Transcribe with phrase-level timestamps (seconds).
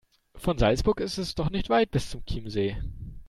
[0.33, 2.75] Von Salzburg ist es doch nicht weit bis zum Chiemsee.